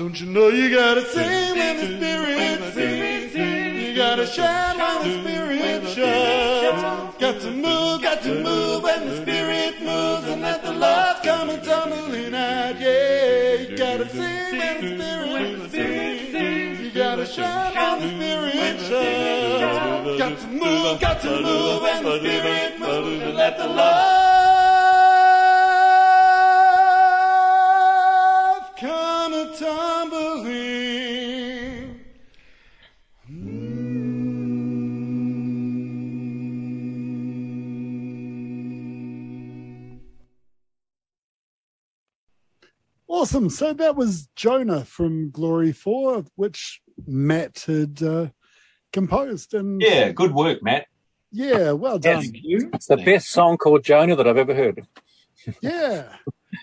Don't 0.00 0.18
you 0.18 0.28
know 0.28 0.48
you 0.48 0.74
gotta 0.74 1.04
sing 1.04 1.58
when 1.58 1.76
the 1.76 1.98
spirit 1.98 2.72
sings? 2.72 3.34
You 3.34 3.94
gotta 3.94 4.26
shine 4.26 4.78
when 4.78 5.02
the 5.06 5.20
spirit 5.20 5.82
shines. 5.88 7.16
Got 7.20 7.42
to 7.42 7.50
move, 7.50 8.00
got 8.00 8.22
to 8.22 8.42
move 8.42 8.82
when 8.82 9.06
the 9.06 9.20
spirit 9.20 9.78
moves, 9.82 10.26
and 10.26 10.40
let 10.40 10.62
the 10.62 10.72
love 10.72 11.22
come 11.22 11.50
and 11.50 11.62
tumbling 11.62 12.34
out. 12.34 12.80
Yeah, 12.80 13.56
you 13.56 13.76
gotta 13.76 14.08
sing 14.08 14.58
when 14.58 15.58
the 15.58 15.68
spirit 15.68 15.70
sings. 15.70 16.80
You 16.80 16.92
gotta 16.92 17.26
shine 17.26 17.74
when 17.74 18.00
the 18.00 18.08
spirit 18.16 18.80
shines. 18.80 20.18
Got 20.18 20.38
to 20.38 20.46
move, 20.46 21.00
got 21.02 21.20
to 21.20 21.42
move 21.42 21.82
when 21.82 22.04
the 22.04 22.18
spirit 22.20 22.78
moves, 22.80 23.22
and 23.22 23.34
let 23.34 23.58
the 23.58 23.66
love 23.66 24.29
tumbling. 29.60 31.20
Awesome. 43.08 43.50
So 43.50 43.72
that 43.74 43.96
was 43.96 44.28
Jonah 44.36 44.84
from 44.84 45.30
Glory 45.30 45.72
4, 45.72 46.24
which 46.36 46.80
Matt 47.06 47.64
had 47.66 48.02
uh, 48.02 48.28
composed. 48.92 49.52
And 49.52 49.82
Yeah, 49.82 50.10
good 50.12 50.32
work, 50.32 50.62
Matt. 50.62 50.86
yeah, 51.32 51.72
well 51.72 51.98
done. 51.98 52.22
Thank 52.22 52.36
you. 52.42 52.70
It's 52.72 52.86
the 52.86 52.96
best 52.96 53.28
song 53.30 53.58
called 53.58 53.84
Jonah 53.84 54.16
that 54.16 54.26
I've 54.26 54.36
ever 54.38 54.54
heard. 54.54 54.86
Yeah. 55.60 56.16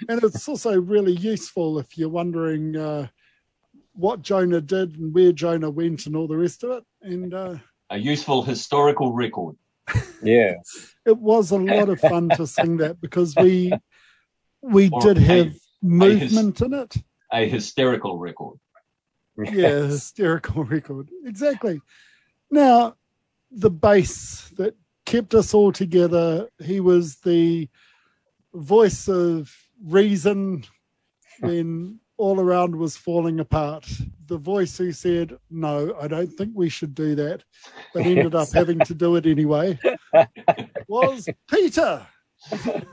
And 0.09 0.23
it's 0.23 0.47
also 0.47 0.79
really 0.79 1.13
useful 1.13 1.79
if 1.79 1.97
you're 1.97 2.09
wondering 2.09 2.75
uh, 2.75 3.07
what 3.93 4.21
Jonah 4.21 4.61
did 4.61 4.97
and 4.97 5.13
where 5.13 5.31
Jonah 5.31 5.69
went 5.69 6.05
and 6.05 6.15
all 6.15 6.27
the 6.27 6.37
rest 6.37 6.63
of 6.63 6.71
it. 6.71 6.83
And 7.01 7.33
uh, 7.33 7.55
A 7.89 7.97
useful 7.97 8.43
historical 8.43 9.13
record. 9.13 9.55
Yeah. 10.21 10.55
it 11.05 11.17
was 11.17 11.51
a 11.51 11.57
lot 11.57 11.89
of 11.89 11.99
fun 11.99 12.29
to 12.29 12.45
sing 12.47 12.77
that 12.77 12.99
because 13.01 13.35
we 13.35 13.71
we 14.61 14.89
Or 14.89 15.01
did 15.01 15.17
a- 15.17 15.21
have 15.21 15.45
a 15.47 15.49
his- 15.49 15.61
movement 15.81 16.61
in 16.61 16.73
it. 16.73 16.95
A 17.31 17.47
hysterical 17.47 18.17
record. 18.17 18.57
yeah, 19.37 19.83
hysterical 19.85 20.63
record. 20.63 21.09
Exactly. 21.25 21.79
Now, 22.49 22.95
the 23.51 23.69
bass 23.69 24.49
that 24.57 24.75
kept 25.05 25.33
us 25.35 25.53
all 25.53 25.71
together, 25.71 26.47
he 26.61 26.79
was 26.79 27.17
the 27.17 27.69
voice 28.53 29.07
of 29.07 29.53
reason 29.83 30.63
when 31.41 31.99
all 32.17 32.39
around 32.39 32.75
was 32.75 32.97
falling 32.97 33.39
apart. 33.39 33.87
The 34.25 34.37
voice 34.37 34.77
who 34.77 34.91
said, 34.91 35.37
No, 35.49 35.95
I 36.01 36.07
don't 36.07 36.27
think 36.27 36.51
we 36.55 36.69
should 36.69 36.95
do 36.95 37.15
that, 37.15 37.43
but 37.93 38.05
ended 38.05 38.35
up 38.35 38.49
having 38.51 38.79
to 38.79 38.93
do 38.93 39.15
it 39.15 39.25
anyway, 39.25 39.79
was 40.87 41.29
Peter. 41.49 42.05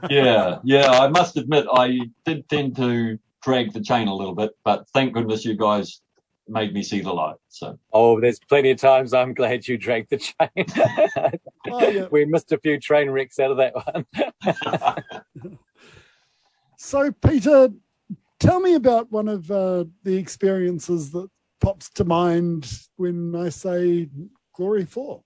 Yeah, 0.08 0.58
yeah. 0.62 0.90
I 0.90 1.08
must 1.08 1.36
admit, 1.36 1.66
I 1.72 2.00
did 2.24 2.48
tend 2.48 2.76
to 2.76 3.18
drag 3.42 3.72
the 3.72 3.80
chain 3.80 4.08
a 4.08 4.14
little 4.14 4.34
bit, 4.34 4.52
but 4.64 4.88
thank 4.90 5.12
goodness 5.14 5.44
you 5.44 5.54
guys 5.56 6.00
made 6.48 6.72
me 6.74 6.82
see 6.82 7.00
the 7.00 7.12
light. 7.12 7.36
So 7.48 7.78
Oh, 7.92 8.20
there's 8.20 8.38
plenty 8.38 8.70
of 8.70 8.78
times 8.78 9.12
I'm 9.14 9.34
glad 9.34 9.66
you 9.66 9.76
dragged 9.78 10.10
the 10.10 10.18
chain. 10.18 11.30
Oh, 11.70 11.88
yeah. 11.88 12.06
we 12.10 12.24
missed 12.26 12.52
a 12.52 12.58
few 12.58 12.78
train 12.78 13.10
wrecks 13.10 13.38
out 13.38 13.50
of 13.50 13.56
that 13.56 13.74
one. 13.74 15.56
So, 16.84 17.10
Peter, 17.10 17.70
tell 18.38 18.60
me 18.60 18.74
about 18.74 19.10
one 19.10 19.26
of 19.26 19.50
uh, 19.50 19.86
the 20.02 20.18
experiences 20.18 21.12
that 21.12 21.30
pops 21.58 21.88
to 21.94 22.04
mind 22.04 22.70
when 22.96 23.34
I 23.34 23.48
say 23.48 24.10
Glory 24.54 24.84
4. 24.84 25.22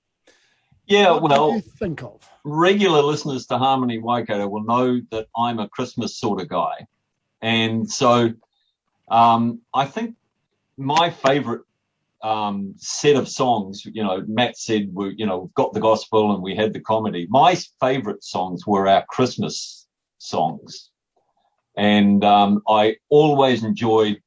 Yeah, 0.87 1.11
What 1.15 1.23
well, 1.23 1.61
think 1.81 2.05
of? 2.05 2.23
regular 2.45 3.03
listeners 3.03 3.45
to 3.47 3.59
Harmony 3.59 3.99
Waikato 3.99 4.47
will 4.47 4.63
know 4.63 5.01
that 5.11 5.27
I'm 5.37 5.59
a 5.59 5.69
Christmas 5.69 6.17
sort 6.17 6.41
of 6.41 6.49
guy. 6.49 6.87
And 7.43 7.91
so 7.91 8.35
um, 9.11 9.61
I 9.75 9.85
think 9.87 10.15
my 10.77 11.11
favorite 11.11 11.63
um, 12.23 12.75
set 12.77 13.17
of 13.17 13.29
songs, 13.29 13.85
you 13.85 14.05
know, 14.05 14.23
Matt 14.29 14.57
said, 14.57 14.91
we, 14.95 15.17
you 15.19 15.27
know, 15.27 15.39
we've 15.41 15.55
got 15.55 15.73
the 15.73 15.81
gospel 15.81 16.33
and 16.33 16.41
we 16.41 16.55
had 16.55 16.73
the 16.73 16.81
comedy. 16.81 17.27
My 17.29 17.57
favorite 17.81 18.23
songs 18.23 18.65
were 18.65 18.87
our 18.87 19.05
Christmas 19.09 19.89
songs. 20.19 20.91
And 21.79 22.25
um, 22.25 22.63
I 22.69 22.97
always 23.09 23.63
enjoyed 23.63 24.21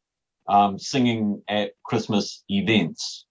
um, 0.48 0.80
singing 0.80 1.44
at 1.50 1.74
Christmas 1.84 2.46
events. 2.50 3.26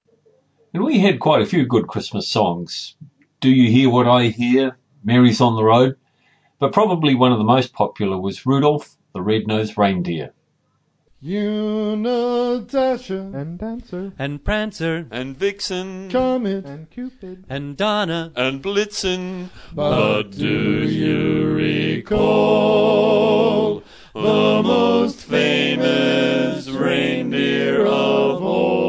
And 0.75 0.85
we 0.85 0.99
had 0.99 1.21
quite 1.21 1.41
a 1.41 1.47
few 1.47 1.65
good 1.65 1.89
Christmas 1.89 2.29
songs. 2.29 2.97
Do 3.41 3.49
You 3.49 3.71
Hear 3.71 3.89
What 3.89 4.07
I 4.07 4.27
Hear? 4.27 4.77
Mary's 5.03 5.41
on 5.41 5.57
the 5.57 5.65
Road. 5.65 5.97
But 6.59 6.75
probably 6.75 7.15
one 7.15 7.33
of 7.33 7.39
the 7.39 7.45
most 7.45 7.73
popular 7.73 8.21
was 8.21 8.45
Rudolph 8.45 8.95
the 9.15 9.23
Red-Nosed 9.23 9.79
Reindeer. 9.79 10.35
You 11.23 11.97
know 11.97 12.61
Dasher 12.61 13.31
and 13.35 13.59
Dancer 13.59 14.13
and 14.19 14.43
Prancer 14.43 15.07
and 15.11 15.37
Vixen 15.37 16.11
Comet 16.11 16.65
and 16.65 16.91
Cupid 16.91 17.45
and 17.49 17.77
Donner 17.77 18.33
and 18.37 18.63
Blitzen. 18.63 19.51
But 19.75 20.31
do 20.31 20.89
you 20.89 21.47
recall 22.07 23.83
the 24.15 24.63
most 24.65 25.25
famous 25.25 26.69
reindeer 26.69 27.87
of 27.87 28.43
all? 28.43 28.81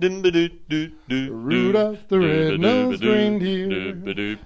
Rudolph 0.00 2.08
the 2.08 2.18
red-nosed 2.18 3.04
reindeer 3.04 3.94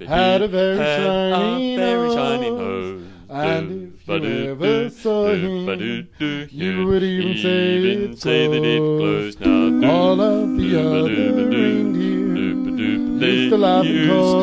had 0.07 0.43
a 0.43 0.49
very 0.49 0.77
shiny 0.77 1.77
very 1.77 2.11
shiny 2.15 2.51
nose. 2.51 3.03
And 3.31 3.95
if 3.95 4.09
you 4.09 4.51
ever 4.51 4.91
saw 4.91 5.33
him, 5.35 6.09
you 6.51 6.87
would 6.87 7.03
even 7.03 7.37
say 7.37 7.79
even 7.79 8.13
it 8.13 8.19
say 8.21 8.49
that 8.49 8.65
it 8.65 8.79
glows. 8.79 9.39
now. 9.41 9.91
All 9.91 10.21
of 10.21 10.57
the 10.57 10.81
other 10.81 11.49
reindeer 11.49 13.27
used 13.27 13.51
to 13.51 13.59
laugh 13.59 13.85
and 13.85 14.09
call 14.09 14.43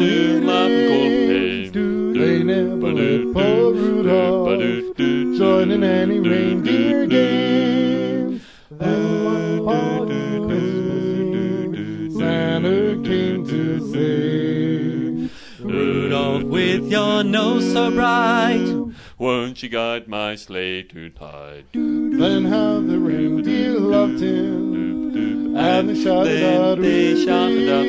never 2.45 2.93
let 2.93 3.33
poor 3.33 3.73
Rudolph 3.73 4.95
join 4.95 5.71
in 5.71 5.83
any 5.83 6.19
reindeer 6.19 7.07
games. 7.07 8.43
Then 8.69 9.65
one 9.65 10.05
Christmas, 10.47 12.17
Santa 12.17 13.01
came 13.03 13.47
to 13.47 13.79
say, 13.91 15.29
Rudolph 15.59 16.43
with 16.43 16.83
your 16.83 17.23
nose 17.23 17.73
so 17.73 17.89
bright. 17.89 18.93
Won't 19.17 19.63
you 19.63 19.69
guide 19.69 20.07
my 20.07 20.35
sleigh 20.35 20.83
tonight? 20.83 21.65
Then 21.73 22.45
how 22.45 22.79
the 22.79 22.99
reindeer 22.99 23.79
loved 23.79 24.19
him, 24.21 25.55
and 25.57 25.89
they 25.89 25.95
shouted 26.03 26.43
out, 26.43 26.79
Then 26.79 26.81
they 26.83 27.25
shouted 27.25 27.69
out, 27.69 27.87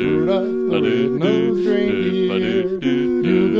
Rudolph 0.00 0.60
the 0.70 0.80
red-nosed 0.80 1.66
reindeer, 1.66 2.78
you 2.80 2.99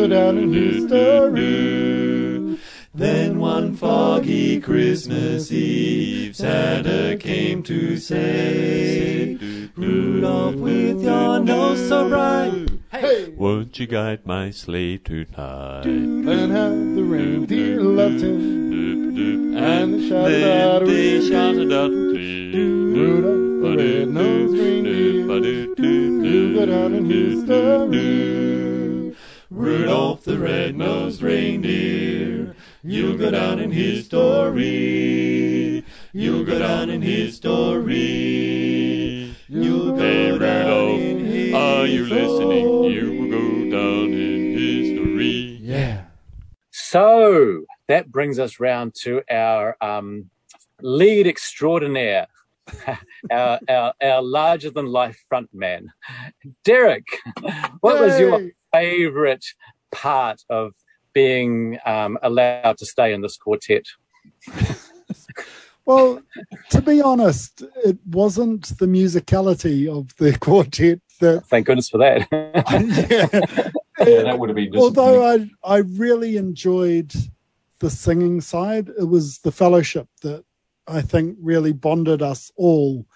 go 0.01 0.09
down 0.09 0.39
in 0.39 0.53
history. 0.53 2.59
Then 2.95 3.39
one 3.39 3.77
foggy 3.77 4.61
Christmas 4.61 5.53
Eve, 5.53 6.35
Santa 6.35 7.17
came 7.19 7.63
to 7.65 7.99
say, 7.99 9.37
Rudolph 9.77 10.57
with 10.57 11.03
your 11.03 11.41
nose 11.41 11.87
so 11.89 12.09
bright, 12.09 12.69
Hey! 12.91 13.33
won't 13.37 13.79
you 13.79 13.87
guide 13.87 14.25
my 14.27 14.51
sleigh 14.51 14.97
tonight? 14.97 15.85
And 15.85 16.53
how 16.53 16.71
the 16.71 17.05
reindeer 17.05 17.83
loved 17.83 18.23
him, 18.23 19.57
and 19.57 19.95
they 19.95 20.09
shouted 20.09 20.43
Then 20.43 20.67
out, 20.67 20.87
they 20.87 21.29
shouted 21.29 21.73
out, 21.73 21.91
Rudolph 21.91 23.63
the 23.63 23.77
red-nosed 23.77 24.59
reindeer, 24.59 26.25
you 26.25 26.55
go 26.55 26.67
down 26.67 26.95
in 26.95 27.05
history. 27.05 28.80
Rudolph 29.61 30.25
the 30.25 30.39
red-nosed 30.39 31.21
reindeer, 31.21 32.57
you'll 32.83 33.19
go 33.19 33.31
down 33.31 33.59
in 33.59 33.71
history. 33.71 34.65
You'll 36.15 36.45
go 36.47 36.59
down 36.59 36.89
in 36.89 37.03
history. 37.03 37.95
You'll 39.49 39.97
Hey, 39.97 40.31
go 40.31 40.39
down 40.39 40.67
Rudolph, 40.67 41.01
in 41.01 41.25
history. 41.27 41.55
Are 41.55 41.85
you 41.87 42.07
listening? 42.07 42.85
You 42.85 43.21
will 43.21 43.31
go 43.31 43.71
down 43.71 44.13
in 44.15 44.57
history. 44.57 45.59
Yeah. 45.61 46.05
So 46.71 47.67
that 47.87 48.11
brings 48.11 48.39
us 48.39 48.61
round 48.61 48.95
to 49.03 49.23
our 49.31 49.77
um, 49.83 50.31
lead 50.81 51.27
extraordinaire, 51.27 52.29
our, 53.31 53.61
our, 53.69 53.93
our 54.03 54.23
larger 54.23 54.71
than 54.71 54.87
life 54.87 55.23
front 55.29 55.53
man. 55.53 55.93
Derek, 56.65 57.05
what 57.81 58.01
was 58.01 58.19
your 58.19 58.53
Yay! 58.75 58.81
favourite 58.81 59.45
part 59.93 60.43
of 60.49 60.73
being 61.13 61.79
um, 61.85 62.19
allowed 62.23 62.79
to 62.79 62.87
stay 62.87 63.13
in 63.13 63.21
this 63.21 63.37
quartet? 63.37 63.87
Well, 65.87 66.23
to 66.71 66.83
be 66.83 67.01
honest, 67.01 67.65
it 67.85 67.99
wasn't 68.07 68.79
the 68.79 68.87
musicality 68.87 69.89
of 69.89 70.15
the 70.19 70.39
quartet 70.41 71.01
that. 71.21 71.47
Thank 71.47 71.67
goodness 71.67 71.89
for 71.89 71.99
that. 71.99 72.29
yeah. 72.31 73.71
Yeah, 74.07 74.23
that 74.23 74.39
would 74.39 74.49
have 74.49 74.57
been 74.57 74.77
Although 74.77 75.27
I 75.27 75.51
I 75.63 75.79
really 75.79 76.37
enjoyed 76.37 77.13
the 77.81 77.91
singing 77.91 78.41
side, 78.41 78.89
it 78.89 79.05
was 79.05 79.39
the 79.39 79.53
fellowship 79.53 80.07
that 80.23 80.45
I 80.87 81.03
think 81.03 81.37
really 81.41 81.73
bonded 81.73 82.23
us 82.23 82.51
all, 82.57 83.07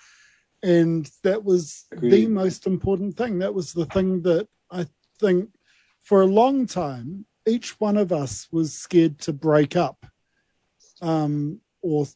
and 0.63 1.11
that 1.23 1.45
was 1.45 1.87
the 1.91 2.27
most 2.27 2.67
important 2.67 3.17
thing. 3.17 3.39
That 3.39 3.55
was 3.55 3.73
the 3.73 3.87
thing 3.87 4.23
that 4.23 4.49
I 4.71 4.87
think 5.19 5.51
for 6.03 6.23
a 6.23 6.27
long 6.27 6.67
time 6.67 7.27
each 7.47 7.79
one 7.81 7.97
of 7.97 8.13
us 8.13 8.49
was 8.51 8.73
scared 8.73 9.19
to 9.21 9.33
break 9.33 9.77
up, 9.77 10.07
um, 11.03 11.61
or 11.83 12.07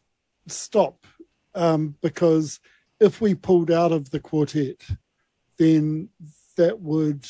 stop, 0.47 1.07
um, 1.55 1.95
because 2.01 2.61
if 3.01 3.21
we 3.21 3.35
pulled 3.35 3.71
out 3.71 3.93
of 3.93 4.11
the 4.11 4.21
quartet, 4.21 4.83
then 5.59 6.09
that 6.57 6.81
would 6.81 7.27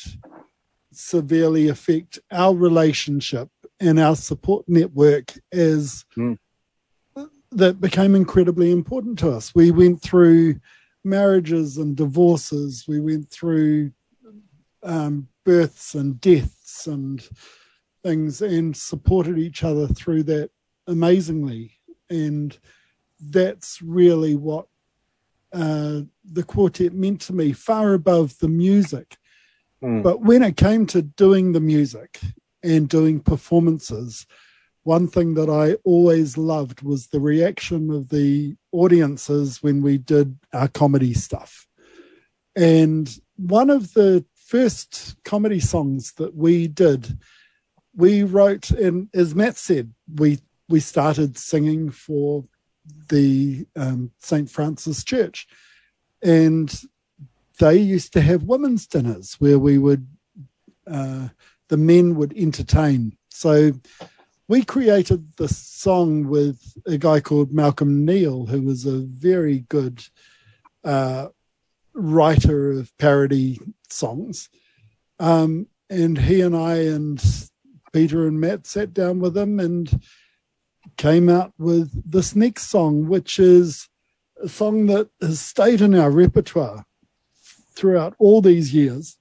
severely 0.91 1.67
affect 1.67 2.19
our 2.31 2.55
relationship 2.55 3.49
and 3.79 3.99
our 3.99 4.15
support 4.15 4.67
network 4.67 5.33
as 5.51 6.05
Mm. 6.17 6.37
that 7.51 7.81
became 7.81 8.15
incredibly 8.15 8.71
important 8.71 9.19
to 9.19 9.29
us. 9.31 9.53
We 9.53 9.71
went 9.71 10.01
through 10.01 10.59
marriages 11.03 11.77
and 11.77 11.95
divorces. 11.95 12.85
We 12.87 12.99
went 12.99 13.29
through 13.29 13.91
um, 14.83 15.27
births 15.49 15.95
and 15.95 16.21
deaths 16.21 16.85
and 16.85 17.27
things 18.03 18.39
and 18.39 18.77
supported 18.77 19.39
each 19.39 19.63
other 19.63 19.87
through 19.87 20.21
that 20.21 20.51
amazingly. 20.85 21.71
And 22.07 22.55
that's 23.19 23.81
really 23.81 24.35
what 24.35 24.67
uh, 25.51 26.01
the 26.23 26.43
quartet 26.43 26.93
meant 26.93 27.21
to 27.21 27.33
me, 27.33 27.51
far 27.51 27.95
above 27.95 28.37
the 28.37 28.47
music. 28.47 29.17
Mm. 29.81 30.03
But 30.03 30.21
when 30.21 30.43
it 30.43 30.55
came 30.55 30.85
to 30.85 31.01
doing 31.01 31.53
the 31.53 31.59
music 31.59 32.19
and 32.61 32.87
doing 32.87 33.19
performances, 33.19 34.27
one 34.83 35.07
thing 35.07 35.33
that 35.33 35.49
I 35.49 35.77
always 35.83 36.37
loved 36.37 36.83
was 36.83 37.07
the 37.07 37.19
reaction 37.19 37.89
of 37.89 38.09
the 38.09 38.55
audiences 38.71 39.63
when 39.63 39.81
we 39.81 39.97
did 39.97 40.37
our 40.53 40.67
comedy 40.67 41.15
stuff. 41.15 41.65
And 42.55 43.09
one 43.35 43.71
of 43.71 43.93
the 43.95 44.23
first 44.49 45.15
comedy 45.23 45.59
songs 45.59 46.13
that 46.13 46.35
we 46.35 46.67
did, 46.67 47.19
we 47.95 48.23
wrote, 48.23 48.71
and 48.71 49.07
as 49.13 49.35
Matt 49.35 49.57
said, 49.57 49.93
we 50.15 50.39
we 50.67 50.79
started 50.79 51.37
singing 51.37 51.91
for 51.91 52.45
the 53.09 53.67
um, 53.75 54.11
St. 54.17 54.49
Francis 54.49 55.03
Church, 55.03 55.47
and 56.23 56.81
they 57.59 57.77
used 57.77 58.11
to 58.13 58.21
have 58.21 58.43
women's 58.43 58.87
dinners 58.87 59.35
where 59.39 59.59
we 59.59 59.77
would 59.77 60.07
uh, 60.87 61.27
the 61.67 61.77
men 61.77 62.15
would 62.15 62.35
entertain. 62.35 63.15
So 63.29 63.73
we 64.47 64.63
created 64.63 65.31
the 65.37 65.47
song 65.47 66.27
with 66.27 66.59
a 66.87 66.97
guy 66.97 67.19
called 67.19 67.53
Malcolm 67.53 68.03
Neal, 68.03 68.47
who 68.47 68.63
was 68.63 68.87
a 68.87 68.97
very 68.97 69.59
good 69.69 70.03
uh, 70.83 71.27
writer 71.93 72.71
of 72.71 72.95
parody 72.97 73.59
songs. 73.89 74.49
Um, 75.19 75.67
and 75.89 76.17
he 76.17 76.41
and 76.41 76.55
I 76.55 76.75
and 76.75 77.21
Peter 77.91 78.27
and 78.27 78.39
Matt 78.39 78.67
sat 78.67 78.93
down 78.93 79.19
with 79.19 79.35
him 79.37 79.59
and 79.59 80.01
came 80.97 81.29
out 81.29 81.53
with 81.57 81.89
this 82.09 82.35
next 82.35 82.67
song, 82.67 83.07
which 83.07 83.39
is 83.39 83.89
a 84.41 84.47
song 84.47 84.85
that 84.87 85.09
has 85.21 85.39
stayed 85.39 85.81
in 85.81 85.95
our 85.95 86.11
repertoire 86.11 86.85
throughout 87.75 88.15
all 88.19 88.41
these 88.41 88.73
years, 88.73 89.17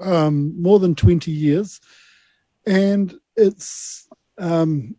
um, 0.00 0.60
more 0.60 0.78
than 0.78 0.94
20 0.94 1.30
years. 1.30 1.80
And 2.66 3.14
it's, 3.36 4.08
um, 4.38 4.96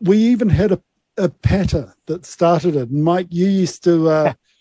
we 0.00 0.18
even 0.18 0.48
had 0.48 0.72
a, 0.72 0.82
a 1.16 1.28
patter 1.28 1.94
that 2.06 2.26
started 2.26 2.76
it. 2.76 2.90
Mike, 2.90 3.28
you 3.30 3.46
used 3.46 3.84
to, 3.84 4.08
uh, 4.08 4.32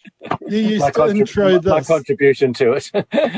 you 0.47 0.57
used 0.57 0.81
my, 0.81 0.91
to 0.91 0.99
contrib- 0.99 1.19
intro 1.19 1.59
this. 1.59 1.65
my 1.65 1.81
contribution 1.81 2.53
to 2.53 2.73
it. 2.73 2.91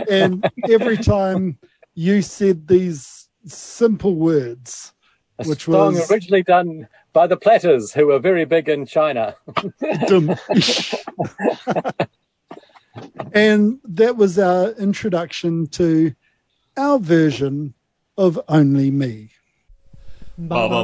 and 0.10 0.50
every 0.70 0.98
time 0.98 1.58
you 1.96 2.22
said 2.22 2.68
these 2.68 3.30
simple 3.46 4.16
words, 4.16 4.94
A 5.40 5.46
which 5.46 5.66
song 5.66 5.96
was 5.96 6.12
originally 6.12 6.44
done 6.44 6.88
by 7.14 7.28
the 7.28 7.38
Platters, 7.38 7.94
who 7.94 8.08
were 8.08 8.20
very 8.20 8.46
big 8.46 8.68
in 8.70 8.86
China. 8.86 9.36
and 13.34 13.80
that 13.84 14.16
was 14.18 14.40
our 14.40 14.70
introduction 14.72 15.68
to 15.68 16.14
our 16.78 17.00
version 17.00 17.74
of 18.18 18.40
Only 18.48 18.92
Me. 18.92 19.30
Ba 20.38 20.68
ba 20.68 20.84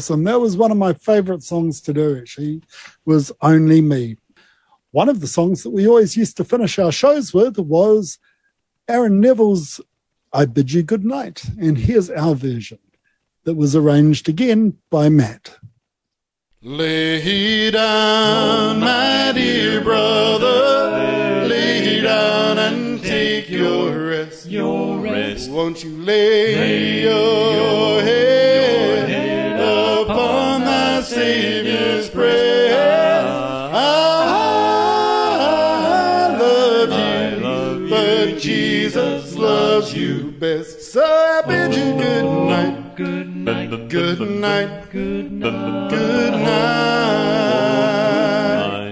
Awesome. 0.00 0.24
That 0.24 0.40
was 0.40 0.56
one 0.56 0.70
of 0.70 0.78
my 0.78 0.94
favorite 0.94 1.42
songs 1.42 1.78
to 1.82 1.92
do, 1.92 2.16
actually, 2.16 2.62
was 3.04 3.30
Only 3.42 3.82
Me. 3.82 4.16
One 4.92 5.10
of 5.10 5.20
the 5.20 5.26
songs 5.26 5.62
that 5.62 5.72
we 5.72 5.86
always 5.86 6.16
used 6.16 6.38
to 6.38 6.44
finish 6.44 6.78
our 6.78 6.90
shows 6.90 7.34
with 7.34 7.58
was 7.58 8.18
Aaron 8.88 9.20
Neville's 9.20 9.78
I 10.32 10.46
Bid 10.46 10.72
You 10.72 10.82
Good 10.82 11.04
Night. 11.04 11.44
And 11.60 11.76
here's 11.76 12.08
our 12.08 12.34
version 12.34 12.78
that 13.44 13.56
was 13.56 13.76
arranged 13.76 14.26
again 14.26 14.78
by 14.88 15.10
Matt. 15.10 15.58
Lay 16.62 17.70
down, 17.70 18.80
my 18.80 19.32
dear 19.34 19.82
brother, 19.82 21.46
lay 21.46 22.00
down 22.00 22.58
and 22.58 23.02
take 23.02 23.50
your 23.50 24.08
rest. 24.08 24.46
Your 24.46 24.98
rest. 24.98 25.50
Won't 25.50 25.84
you 25.84 25.90
lay 25.90 27.02
your 27.02 28.00
head 28.00 28.19
best. 40.40 40.92
So 40.92 41.04
I 41.04 41.42
bid 41.46 41.74
you 41.74 41.92
good 41.98 42.24
night. 42.24 42.96
Good 42.96 43.36
night. 43.36 43.88
Good 43.90 44.20
night. 44.20 44.90
Good 44.90 45.30
night. 45.30 45.90
Good 45.90 46.32
night. 46.32 47.10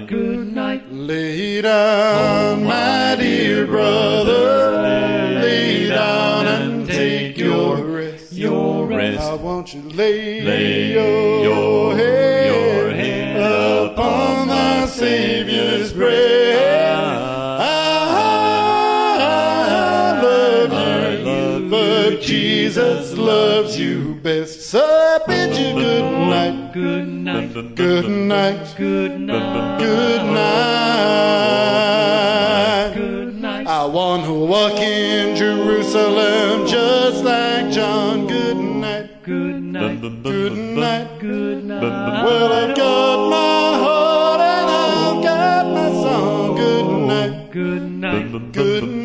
Good 0.08 0.54
night. 0.54 0.92
Lay 0.92 1.62
down, 1.62 2.58
oh, 2.60 2.64
my 2.64 3.16
dear 3.18 3.66
brother. 3.66 4.82
Lay 5.40 5.88
down 5.88 6.46
and 6.46 6.86
take 6.86 7.38
your 7.38 7.76
rest. 7.78 8.32
Your 8.32 8.86
rest. 8.86 9.20
I 9.20 9.34
want 9.34 9.72
you 9.74 9.82
lay, 9.82 10.42
Lay 10.42 10.92
your, 10.92 11.42
your- 11.44 11.96
head, 11.96 12.17
but 22.18 22.26
Jesus 22.26 23.16
loves 23.16 23.78
you 23.78 24.14
best. 24.22 24.62
So 24.62 24.80
I 24.84 25.18
bid 25.26 25.56
you 25.56 25.74
good 25.74 26.02
night, 26.28 26.72
Good 26.72 27.06
night. 27.08 27.52
good 27.76 28.08
night, 28.08 28.74
Good 28.76 29.20
night. 29.20 29.78
good 29.78 30.24
night. 30.24 30.54
Good 32.94 33.34
night. 33.40 33.66
I 33.68 33.84
want 33.86 34.24
to 34.24 34.32
walk 34.32 34.78
in 34.80 35.36
Jerusalem 35.36 36.66
just 36.66 37.22
like 37.24 37.70
John. 37.70 38.26
Good 38.26 38.56
night, 38.56 39.22
Good 39.22 39.62
night. 39.62 40.00
good 40.00 40.52
night. 40.76 41.20
Good 41.20 41.64
night. 41.64 42.24
Well, 42.24 42.52
I've 42.52 42.76
got 42.76 43.30
my 43.30 43.78
heart 43.84 44.40
and 44.40 44.70
I've 44.70 45.22
got 45.22 45.66
my 45.72 45.90
song. 46.02 46.56
Good 46.56 46.88
night, 47.06 47.50
Good 47.52 47.82
night. 47.82 48.52
good 48.52 48.82
night. 48.84 48.97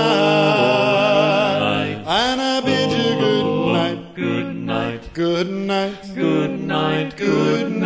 And 2.04 2.40
I 2.40 2.60
bid 2.62 2.90
you 2.90 3.14
good 3.14 3.76
night. 3.76 4.16
Good 4.16 4.56
night. 4.56 5.14
Good 5.14 5.48
night. 5.48 6.06
Good 6.16 6.50
night. 6.50 7.16
Good 7.16 7.70
night. 7.70 7.78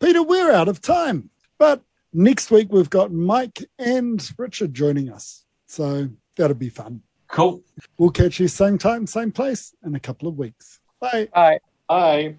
Peter, 0.00 0.22
we're 0.22 0.52
out 0.52 0.68
of 0.68 0.80
time. 0.80 1.28
But 1.58 1.82
next 2.14 2.50
week 2.50 2.72
we've 2.72 2.88
got 2.88 3.12
Mike 3.12 3.62
and 3.78 4.26
Richard 4.38 4.72
joining 4.72 5.10
us. 5.10 5.44
So 5.66 6.08
that'll 6.36 6.56
be 6.56 6.70
fun. 6.70 7.02
Cool. 7.32 7.62
We'll 7.96 8.10
catch 8.10 8.38
you 8.38 8.46
same 8.46 8.76
time, 8.78 9.06
same 9.06 9.32
place 9.32 9.74
in 9.84 9.94
a 9.94 10.00
couple 10.00 10.28
of 10.28 10.38
weeks. 10.38 10.80
Bye. 11.00 11.28
Bye. 11.34 11.58
Bye. 11.88 12.36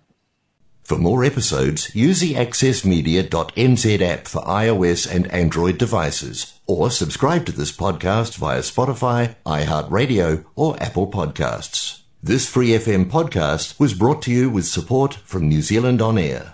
For 0.83 0.97
more 0.97 1.23
episodes, 1.23 1.93
use 1.95 2.19
the 2.19 2.35
accessmedia.nz 2.35 4.01
app 4.01 4.27
for 4.27 4.41
iOS 4.43 5.09
and 5.11 5.31
Android 5.31 5.77
devices, 5.79 6.59
or 6.67 6.91
subscribe 6.91 7.45
to 7.47 7.51
this 7.51 7.71
podcast 7.71 8.35
via 8.35 8.59
Spotify, 8.59 9.35
iHeartRadio, 9.45 10.45
or 10.55 10.81
Apple 10.81 11.09
Podcasts. 11.09 12.01
This 12.21 12.47
Free 12.47 12.69
FM 12.69 13.09
podcast 13.09 13.79
was 13.79 13.93
brought 13.93 14.21
to 14.23 14.31
you 14.31 14.49
with 14.49 14.65
support 14.65 15.15
from 15.15 15.47
New 15.47 15.61
Zealand 15.61 16.01
On 16.01 16.17
Air. 16.17 16.53